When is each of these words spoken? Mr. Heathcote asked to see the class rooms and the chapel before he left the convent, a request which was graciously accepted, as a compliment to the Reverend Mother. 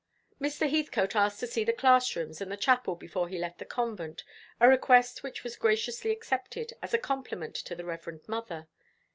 Mr. 0.41 0.67
Heathcote 0.67 1.15
asked 1.15 1.39
to 1.41 1.45
see 1.45 1.63
the 1.63 1.71
class 1.71 2.15
rooms 2.15 2.41
and 2.41 2.51
the 2.51 2.57
chapel 2.57 2.95
before 2.95 3.29
he 3.29 3.37
left 3.37 3.59
the 3.59 3.65
convent, 3.65 4.23
a 4.59 4.67
request 4.67 5.21
which 5.21 5.43
was 5.43 5.55
graciously 5.55 6.09
accepted, 6.09 6.73
as 6.81 6.95
a 6.95 6.97
compliment 6.97 7.53
to 7.53 7.75
the 7.75 7.85
Reverend 7.85 8.21
Mother. 8.27 8.67